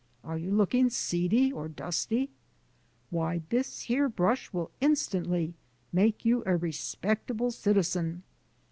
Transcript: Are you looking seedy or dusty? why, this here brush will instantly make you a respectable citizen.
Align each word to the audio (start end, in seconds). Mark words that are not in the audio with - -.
Are 0.23 0.39
you 0.39 0.49
looking 0.49 0.89
seedy 0.89 1.51
or 1.51 1.67
dusty? 1.67 2.31
why, 3.11 3.43
this 3.49 3.81
here 3.81 4.09
brush 4.09 4.51
will 4.51 4.71
instantly 4.81 5.53
make 5.93 6.25
you 6.25 6.41
a 6.47 6.57
respectable 6.57 7.51
citizen. 7.51 8.23